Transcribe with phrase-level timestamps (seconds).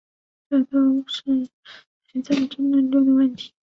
[0.49, 1.47] 这都是
[2.07, 3.53] 还在争论中的问题。